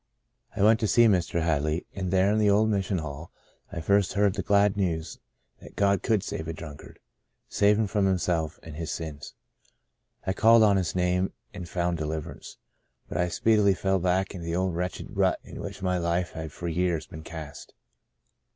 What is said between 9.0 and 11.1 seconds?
Breaking of the Bread his sins. I called on His